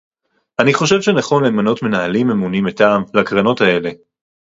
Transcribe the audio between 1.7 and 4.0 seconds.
מנהלים ממונים-מטעם לקרנות האלה